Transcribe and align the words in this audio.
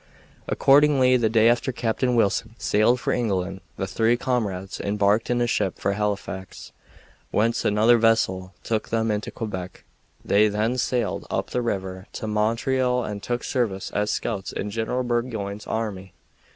Accordingly, 0.47 1.15
the 1.15 1.29
day 1.29 1.47
after 1.47 1.71
Captain 1.71 2.15
Wilson 2.15 2.55
sailed 2.57 2.99
for 2.99 3.13
England 3.13 3.61
the 3.77 3.85
three 3.85 4.17
comrades 4.17 4.79
embarked 4.81 5.29
in 5.29 5.39
a 5.41 5.45
ship 5.45 5.77
for 5.77 5.93
Halifax, 5.93 6.71
whence 7.29 7.63
another 7.63 7.99
vessel 7.99 8.51
took 8.63 8.89
them 8.89 9.21
to 9.21 9.29
Quebec. 9.29 9.83
They 10.25 10.47
then 10.47 10.79
sailed 10.79 11.27
up 11.29 11.51
the 11.51 11.61
river 11.61 12.07
to 12.13 12.25
Montreal 12.25 13.03
and 13.05 13.21
took 13.21 13.43
service 13.43 13.91
as 13.91 14.09
scouts 14.09 14.51
in 14.51 14.71
General 14.71 15.03
Burgoyne's 15.03 15.67
army. 15.67 16.15